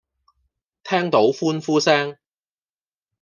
[0.83, 2.17] 聽到歡呼聲